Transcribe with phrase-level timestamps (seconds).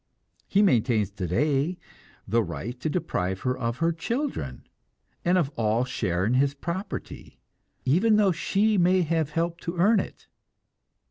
[0.47, 1.77] He maintains today
[2.27, 4.63] the right to deprive her of her children,
[5.23, 7.37] and of all share in his property,
[7.85, 10.27] even though she may have helped to earn it.